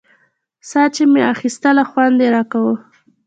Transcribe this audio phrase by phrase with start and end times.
[0.69, 2.75] ساه چې مې اخيستله خوند يې راکاوه.